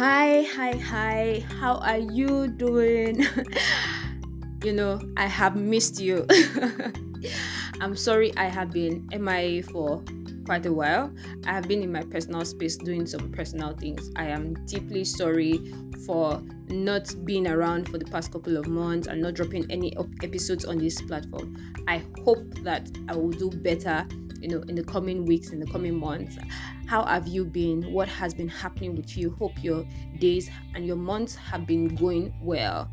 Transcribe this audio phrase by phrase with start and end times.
[0.00, 1.44] Hi, hi, hi.
[1.60, 3.20] How are you doing?
[4.64, 6.24] you know, I have missed you.
[7.82, 10.02] I'm sorry I have been MIA for
[10.46, 11.12] quite a while.
[11.44, 14.10] I have been in my personal space doing some personal things.
[14.16, 15.60] I am deeply sorry
[16.06, 16.40] for
[16.70, 20.78] not being around for the past couple of months and not dropping any episodes on
[20.78, 21.54] this platform.
[21.86, 24.06] I hope that I will do better,
[24.40, 26.38] you know, in the coming weeks, in the coming months.
[26.86, 27.92] How have you been?
[27.92, 29.30] What has been happening with you?
[29.38, 29.84] Hope your
[30.18, 32.90] days and your months have been going well.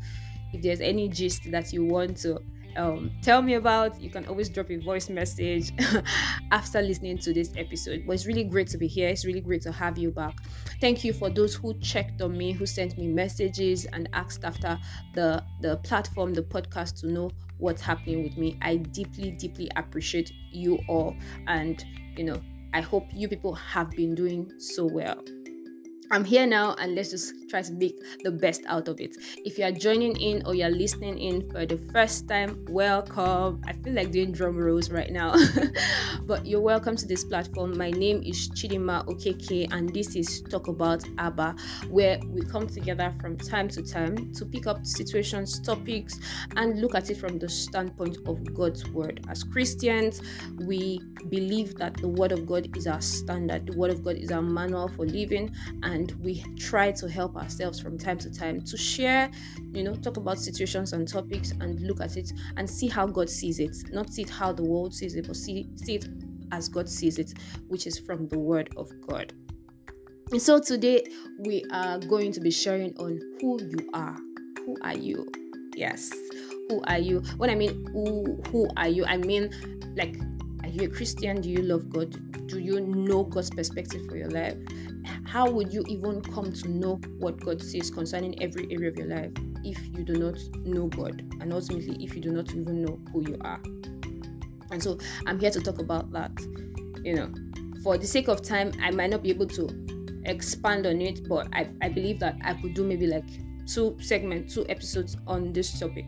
[0.52, 2.40] If there's any gist that you want to
[2.76, 5.72] um, tell me about, you can always drop a voice message
[6.52, 8.04] after listening to this episode.
[8.06, 9.08] But it's really great to be here.
[9.08, 10.38] It's really great to have you back.
[10.80, 14.78] Thank you for those who checked on me, who sent me messages and asked after
[15.14, 18.58] the the platform, the podcast to know what's happening with me.
[18.62, 21.84] I deeply, deeply appreciate you all, and
[22.16, 22.40] you know
[22.72, 25.22] I hope you people have been doing so well.
[26.10, 29.14] I'm here now and let's just try to make the best out of it.
[29.44, 33.60] If you are joining in or you're listening in for the first time, welcome.
[33.66, 35.34] I feel like doing drum rolls right now,
[36.26, 37.76] but you're welcome to this platform.
[37.76, 41.54] My name is Chidima Okeke, and this is Talk About Abba,
[41.90, 46.18] where we come together from time to time to pick up situations, topics,
[46.56, 49.26] and look at it from the standpoint of God's Word.
[49.28, 50.22] As Christians,
[50.58, 54.30] we believe that the Word of God is our standard, the Word of God is
[54.30, 58.60] our manual for living, and and we try to help ourselves from time to time
[58.60, 59.28] to share,
[59.72, 63.28] you know, talk about situations and topics and look at it and see how God
[63.28, 66.06] sees it, not see it how the world sees it, but see, see it
[66.52, 67.32] as God sees it,
[67.66, 69.32] which is from the Word of God.
[70.30, 71.04] And so today
[71.40, 74.16] we are going to be sharing on who you are.
[74.66, 75.26] Who are you?
[75.74, 76.12] Yes.
[76.68, 77.22] Who are you?
[77.38, 79.50] When I mean who who are you, I mean
[79.96, 80.16] like
[80.62, 81.40] are you a Christian?
[81.40, 82.46] Do you love God?
[82.46, 84.56] Do you know God's perspective for your life?
[85.28, 89.08] How would you even come to know what God says concerning every area of your
[89.08, 89.30] life
[89.62, 93.28] if you do not know God and ultimately if you do not even know who
[93.28, 93.60] you are?
[94.70, 96.32] And so I'm here to talk about that.
[97.04, 97.32] You know,
[97.82, 99.68] for the sake of time, I might not be able to
[100.24, 103.28] expand on it, but I, I believe that I could do maybe like
[103.66, 106.06] two segments, two episodes on this topic.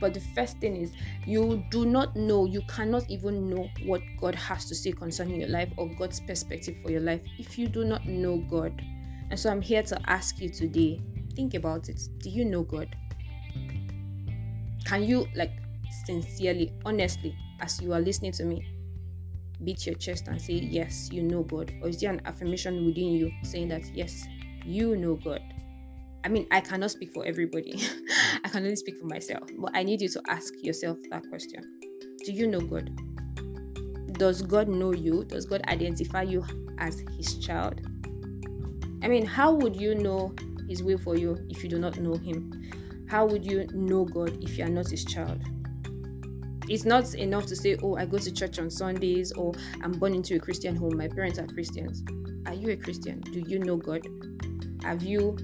[0.00, 0.92] But the first thing is,
[1.26, 5.50] you do not know, you cannot even know what God has to say concerning your
[5.50, 8.82] life or God's perspective for your life if you do not know God.
[9.30, 11.00] And so I'm here to ask you today
[11.34, 12.00] think about it.
[12.18, 12.94] Do you know God?
[14.84, 15.52] Can you, like,
[16.06, 18.66] sincerely, honestly, as you are listening to me,
[19.64, 21.72] beat your chest and say, Yes, you know God?
[21.82, 24.26] Or is there an affirmation within you saying that, Yes,
[24.64, 25.42] you know God?
[26.24, 27.82] I mean, I cannot speak for everybody.
[28.44, 29.50] I can only speak for myself.
[29.58, 31.62] But I need you to ask yourself that question
[32.24, 32.90] Do you know God?
[34.14, 35.24] Does God know you?
[35.24, 36.42] Does God identify you
[36.78, 37.82] as His child?
[39.02, 40.34] I mean, how would you know
[40.66, 43.06] His will for you if you do not know Him?
[43.06, 45.42] How would you know God if you are not His child?
[46.66, 49.52] It's not enough to say, Oh, I go to church on Sundays, or
[49.82, 52.02] I'm born into a Christian home, my parents are Christians.
[52.46, 53.20] Are you a Christian?
[53.20, 54.06] Do you know God?
[54.82, 55.36] Have you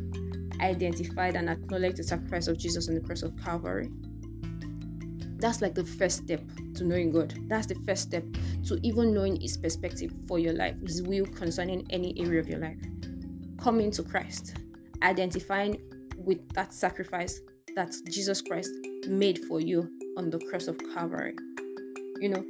[0.60, 3.90] identified and acknowledged the sacrifice of Jesus on the cross of Calvary.
[5.38, 6.42] That's like the first step
[6.74, 7.34] to knowing God.
[7.48, 8.24] That's the first step
[8.66, 12.58] to even knowing His perspective for your life, His will concerning any area of your
[12.58, 12.78] life.
[13.58, 14.56] Coming to Christ,
[15.02, 15.80] identifying
[16.16, 17.40] with that sacrifice
[17.74, 18.70] that Jesus Christ
[19.06, 21.34] made for you on the cross of Calvary.
[22.20, 22.44] You know,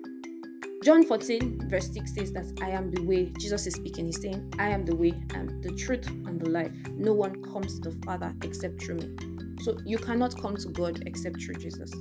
[0.83, 3.27] John 14, verse 6 says that I am the way.
[3.39, 4.07] Jesus is speaking.
[4.07, 6.73] He's saying, I am the way and the truth and the life.
[6.95, 9.15] No one comes to the Father except through me.
[9.63, 11.93] So you cannot come to God except through Jesus.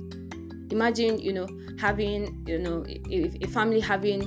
[0.70, 1.46] Imagine, you know,
[1.78, 4.22] having, you know, a, a family having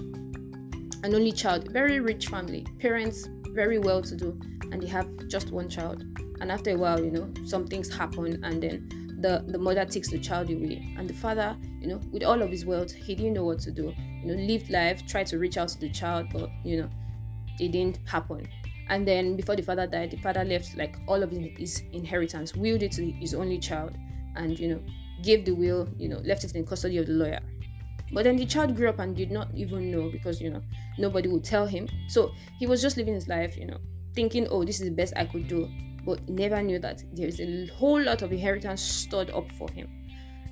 [1.04, 4.40] an only child, very rich family, parents very well to do,
[4.72, 6.06] and they have just one child.
[6.42, 10.12] And after a while, you know, some things happen, and then the, the mother takes
[10.12, 10.94] the child away.
[10.96, 13.72] And the father, you know, with all of his wealth, he didn't know what to
[13.72, 13.92] do
[14.24, 16.90] you know lived life tried to reach out to the child but you know
[17.60, 18.48] it didn't happen.
[18.90, 22.84] And then before the father died the father left like all of his inheritance willed
[22.84, 23.96] it to his only child
[24.36, 24.80] and you know
[25.22, 27.40] gave the will you know left it in custody of the lawyer.
[28.12, 30.62] But then the child grew up and did not even know because you know
[30.98, 31.88] nobody would tell him.
[32.08, 33.78] So he was just living his life you know
[34.14, 35.70] thinking oh this is the best i could do.
[36.06, 39.88] But never knew that there's a whole lot of inheritance stored up for him.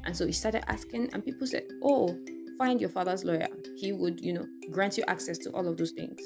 [0.06, 2.18] And so he started asking and people said oh
[2.62, 3.48] find your father's lawyer.
[3.76, 6.22] He would, you know, grant you access to all of those things.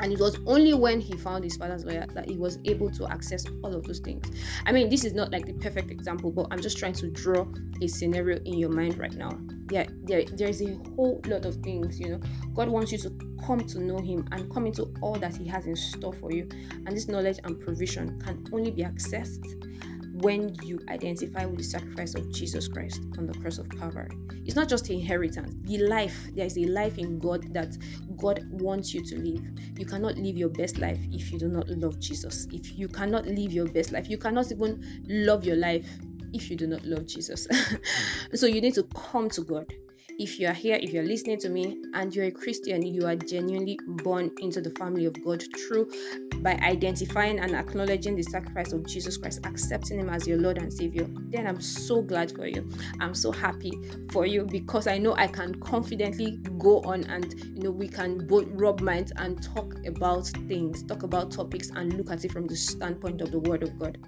[0.00, 3.06] and it was only when he found his father's lawyer that he was able to
[3.06, 4.24] access all of those things
[4.66, 7.46] i mean this is not like the perfect example but i'm just trying to draw
[7.82, 9.30] a scenario in your mind right now
[9.66, 12.20] there, there there's a whole lot of things you know
[12.54, 13.10] god wants you to
[13.46, 16.48] come to know him and come into all that he has in store for you
[16.86, 19.71] and this knowledge and provision can only be accessed
[20.22, 24.16] when you identify with the sacrifice of Jesus Christ on the cross of Calvary.
[24.46, 26.28] It's not just inheritance, the life.
[26.34, 27.76] There is a life in God that
[28.16, 29.44] God wants you to live.
[29.76, 32.46] You cannot live your best life if you do not love Jesus.
[32.52, 35.88] If you cannot live your best life, you cannot even love your life
[36.32, 37.46] if you do not love Jesus.
[38.34, 39.72] so you need to come to God
[40.22, 43.16] if you are here, if you're listening to me and you're a Christian, you are
[43.16, 45.90] genuinely born into the family of God through
[46.42, 50.72] by identifying and acknowledging the sacrifice of Jesus Christ, accepting Him as your Lord and
[50.72, 52.70] Savior, then I'm so glad for you.
[53.00, 53.72] I'm so happy
[54.12, 58.24] for you because I know I can confidently go on and you know we can
[58.28, 62.46] both rub minds and talk about things, talk about topics, and look at it from
[62.46, 63.98] the standpoint of the Word of God.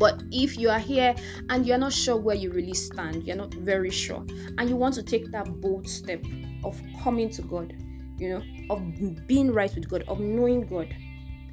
[0.00, 1.14] But if you are here
[1.50, 4.24] and you're not sure where you really stand, you're not very sure,
[4.56, 6.24] and you want to take that bold step
[6.64, 7.74] of coming to God,
[8.16, 8.80] you know, of
[9.26, 10.88] being right with God, of knowing God,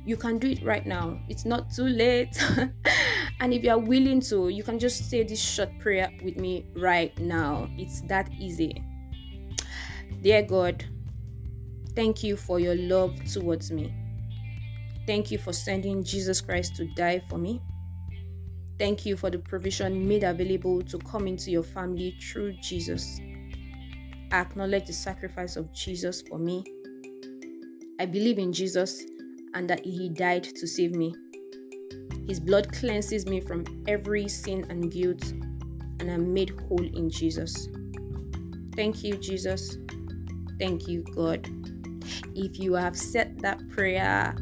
[0.06, 1.20] you can do it right now.
[1.28, 2.42] It's not too late.
[3.42, 6.68] and if you are willing to, you can just say this short prayer with me
[6.78, 7.70] right now.
[7.78, 8.82] It's that easy.
[10.22, 10.86] Dear God,
[11.98, 13.94] thank you for your love towards me.
[15.06, 17.62] Thank you for sending Jesus Christ to die for me.
[18.80, 23.20] Thank you for the provision made available to come into your family through Jesus.
[24.32, 26.64] I acknowledge the sacrifice of Jesus for me.
[28.00, 29.04] I believe in Jesus
[29.56, 31.16] and that He died to save me.
[32.28, 37.68] His blood cleanses me from every sin and guilt, and I'm made whole in Jesus.
[38.76, 39.78] Thank you, Jesus.
[40.60, 41.50] Thank you, God.
[42.36, 44.36] If you have said that prayer,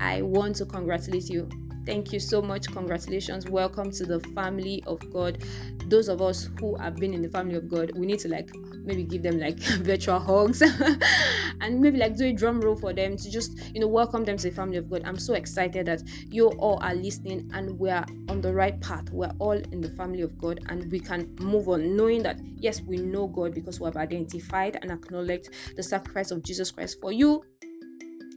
[0.00, 1.48] I want to congratulate you
[1.86, 2.72] Thank you so much.
[2.72, 3.46] Congratulations.
[3.46, 5.38] Welcome to the family of God.
[5.86, 8.50] Those of us who have been in the family of God, we need to like
[8.84, 10.62] maybe give them like virtual hugs
[11.62, 14.36] and maybe like do a drum roll for them to just you know welcome them
[14.38, 15.02] to the family of God.
[15.06, 19.10] I'm so excited that you all are listening and we're on the right path.
[19.12, 22.82] We're all in the family of God and we can move on knowing that yes,
[22.86, 27.12] we know God because we have identified and acknowledged the sacrifice of Jesus Christ for
[27.12, 27.42] you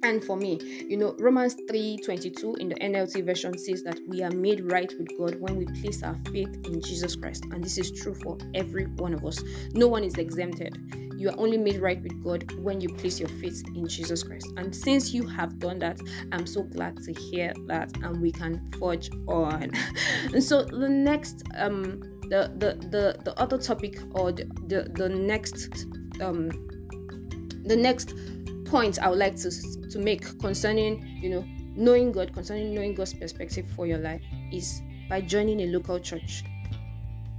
[0.03, 4.23] and for me you know romans 3 22 in the nlt version says that we
[4.23, 7.45] are made right with god when we place our faith in jesus christ.
[7.51, 9.43] And this is true for every one of us.
[9.73, 10.77] No one is exempted.
[11.17, 14.47] You are only made right with god when you place your faith in jesus christ.
[14.57, 15.99] And since you have done that
[16.31, 19.71] i'm so glad to hear that and we can forge on.
[20.33, 21.99] And so the next um
[22.29, 25.85] the the the, the other topic or the, the the next
[26.21, 26.49] um
[27.65, 28.13] the next
[28.69, 29.51] point I would like to
[29.89, 31.45] to make concerning you know
[31.75, 34.21] knowing God, concerning knowing God's perspective for your life
[34.51, 36.43] is by joining a local church.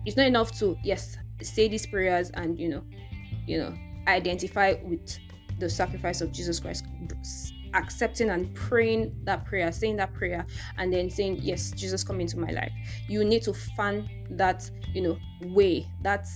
[0.07, 2.83] It's not enough to yes say these prayers and you know
[3.47, 3.75] you know
[4.09, 5.19] identify with
[5.59, 6.85] the sacrifice of Jesus Christ
[7.75, 10.47] accepting and praying that prayer, saying that prayer,
[10.79, 12.73] and then saying, Yes, Jesus, come into my life.
[13.09, 16.27] You need to fan that, you know, way, that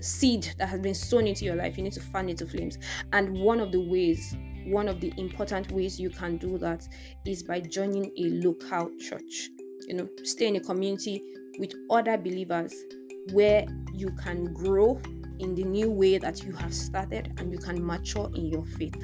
[0.00, 2.78] seed that has been sown into your life, you need to fan it to flames.
[3.12, 6.86] And one of the ways, one of the important ways you can do that
[7.24, 9.50] is by joining a local church.
[9.88, 11.22] You know, stay in a community
[11.58, 12.74] with other believers
[13.32, 15.00] where you can grow
[15.38, 18.96] in the new way that you have started and you can mature in your faith.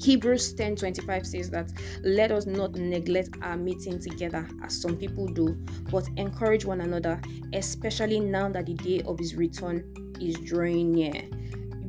[0.00, 1.70] Hebrews 10:25 says that
[2.04, 5.56] let us not neglect our meeting together as some people do,
[5.90, 7.20] but encourage one another,
[7.52, 9.84] especially now that the day of his return
[10.20, 11.22] is drawing near.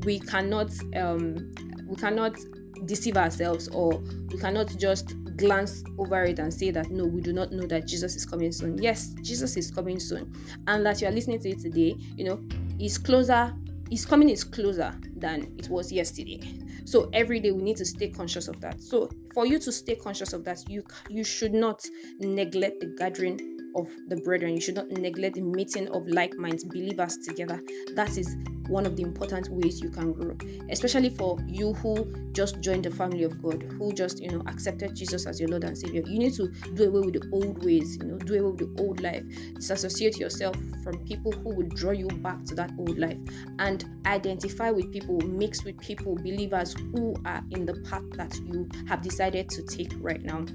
[0.03, 1.53] We cannot um,
[1.88, 2.38] we cannot
[2.86, 4.00] deceive ourselves or
[4.31, 7.88] we cannot just glance over it and say that no, we do not know that
[7.88, 8.77] Jesus is coming soon.
[8.77, 10.34] Yes, Jesus is coming soon,
[10.67, 12.39] and that you are listening to it today, you know,
[12.79, 13.53] is closer.
[13.89, 16.39] His coming is closer than it was yesterday.
[16.86, 18.81] So every day we need to stay conscious of that.
[18.81, 21.84] So for you to stay conscious of that you you should not
[22.19, 24.53] neglect the gathering of the brethren.
[24.53, 26.63] You should not neglect the meeting of like minds.
[26.63, 27.61] Believers together.
[27.95, 28.35] That is
[28.69, 30.38] one of the important ways you can grow
[30.69, 34.95] especially for you who just joined the family of god who just you know accepted
[34.95, 36.03] jesus as your lord and savior.
[36.05, 38.83] You need to do away with the old ways you know do away with the
[38.83, 39.23] old life.
[39.55, 43.17] Disassociate yourself from people who will draw you back to that old life
[43.57, 48.69] and identify with people mix with people believers who are in the path that you
[48.88, 50.45] have decided to take right now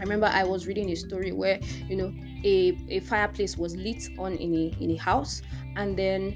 [0.00, 4.08] I remember I was reading a story where you know a, a fireplace was lit
[4.18, 5.42] on in a in a house
[5.76, 6.34] and then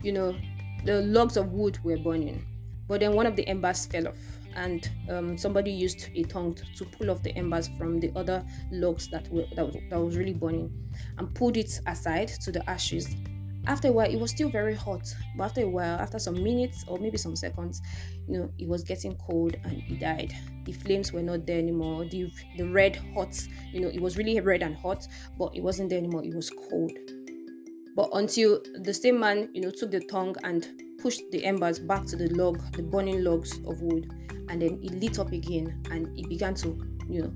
[0.00, 0.36] you know
[0.84, 2.46] the logs of wood were burning.
[2.86, 4.18] But then one of the embers fell off
[4.54, 9.08] and um, somebody used a tongue to pull off the embers from the other logs
[9.08, 10.70] that were that that was really burning
[11.18, 13.16] and pulled it aside to the ashes
[13.66, 15.02] after a while it was still very hot
[15.36, 17.80] but after a while after some minutes or maybe some seconds
[18.28, 20.34] you know it was getting cold and he died.
[20.64, 22.04] The flames were not there anymore.
[22.06, 23.36] The the red hot
[23.72, 25.06] you know it was really red and hot
[25.38, 26.24] but it wasn't there anymore.
[26.24, 26.92] It was cold.
[27.96, 30.66] But until the same man you know took the tongue and
[30.98, 34.10] pushed the embers back to the log the burning logs of wood
[34.48, 36.68] and then it lit up again and it began to
[37.08, 37.32] you know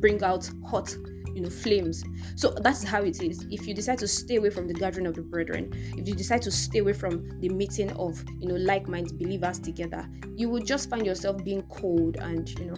[0.00, 0.94] bring out hot
[1.34, 2.04] you know flames.
[2.36, 3.46] So that's how it is.
[3.50, 6.42] If you decide to stay away from the gathering of the brethren if you decide
[6.42, 10.90] to stay away from the meeting of you know like-minded believers together you will just
[10.90, 12.76] find yourself being cold and you know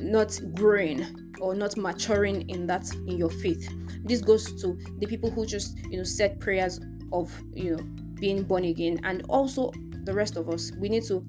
[0.00, 3.72] not growing or not maturing in that in your faith.
[4.04, 6.80] This goes to the people who just you know said prayers
[7.12, 7.82] of you know
[8.14, 9.00] being born again.
[9.04, 9.72] And also
[10.04, 11.24] the rest of us we need to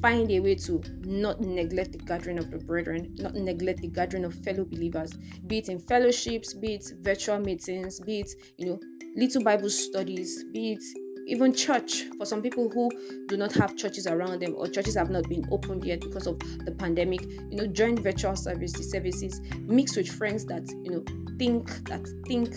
[0.00, 4.24] find a way to not neglect the gathering of the brethren, not neglect the gathering
[4.24, 5.12] of fellow believers,
[5.46, 8.80] be it in fellowships, be it virtual meetings, be it, you know,
[9.16, 10.82] little Bible studies, be it
[11.28, 12.04] even church.
[12.16, 12.90] For some people who
[13.26, 16.38] do not have churches around them or churches have not been opened yet because of
[16.64, 21.04] the pandemic you know join virtual services services mix with friends that you know
[21.38, 22.50] think that think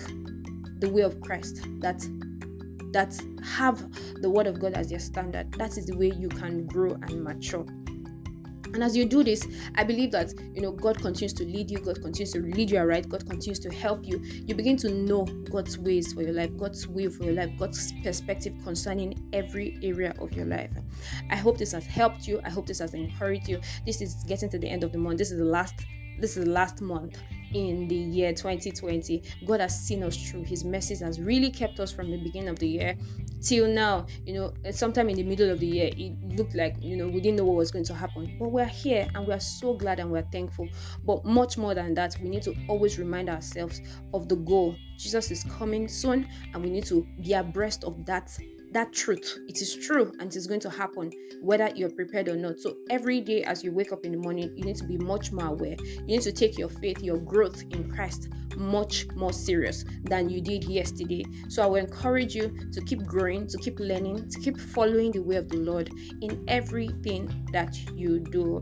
[0.79, 2.01] the way of christ that
[2.91, 3.85] that have
[4.21, 5.51] the word of God as their standard.
[5.53, 7.65] That is the way you can grow and mature.
[8.73, 9.45] And as you do this,
[9.75, 12.77] I believe that you know God continues to lead you, God continues to lead you
[12.77, 14.21] aright, God continues to help you.
[14.23, 17.91] You begin to know God's ways for your life, God's will for your life, God's
[18.01, 20.71] perspective concerning every area of your life.
[21.29, 22.39] I hope this has helped you.
[22.45, 23.59] I hope this has encouraged you.
[23.85, 25.17] This is getting to the end of the month.
[25.17, 25.73] This is the last
[26.19, 27.17] this is the last month
[27.53, 29.23] in the year 2020.
[29.45, 30.43] God has seen us through.
[30.43, 32.97] His mercies has really kept us from the beginning of the year
[33.41, 34.05] till now.
[34.25, 37.07] You know, eh, sometime in the middle of the year, it looked like you know
[37.07, 39.99] we didn't know what was going to happen, but we're here and we're so glad
[39.99, 40.67] and we're thankful.
[41.03, 43.81] But much more than that, we need to always remind ourselves
[44.13, 44.75] of the goal.
[44.97, 48.37] Jesus is coming soon, and we need to be abreast of that
[48.71, 49.37] that truth.
[49.47, 51.11] It is true and it is going to happen
[51.41, 52.59] whether you're prepared or not.
[52.59, 55.31] So every day as you wake up in the morning, you need to be much
[55.31, 55.75] more aware.
[55.79, 60.41] You need to take your faith, your growth in Christ much more serious than you
[60.41, 61.25] did yesterday.
[61.49, 65.21] So I will encourage you to keep growing, to keep learning, to keep following the
[65.21, 65.89] way of the Lord
[66.21, 68.61] in everything that you do.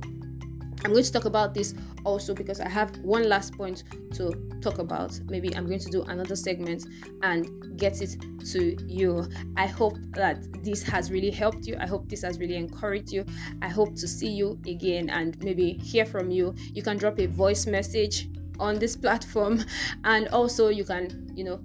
[0.84, 1.74] I'm going to talk about this
[2.06, 3.84] also because I have one last point
[4.14, 4.32] to
[4.62, 5.20] talk about.
[5.30, 6.86] Maybe I'm going to do another segment
[7.22, 8.16] and get it
[8.52, 9.28] to you.
[9.58, 11.76] I hope that this has really helped you.
[11.80, 13.26] I hope this has really encouraged you.
[13.62, 16.56] I hope to see you again and maybe hear from you.
[16.74, 19.64] You can drop a voice message on this platform
[20.04, 21.60] and also you can, you know,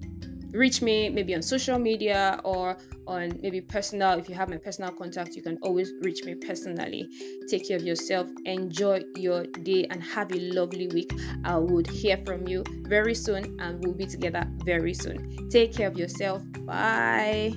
[0.55, 4.19] reach me maybe on social media or on maybe personal.
[4.19, 7.09] If you have my personal contact you can always reach me personally.
[7.49, 8.29] Take care of yourself.
[8.45, 11.13] Enjoy your day and have a lovely week.
[11.45, 15.49] I would hear from you very soon and we'll be together very soon.
[15.51, 16.43] Take care of yourself.
[16.65, 17.53] Bye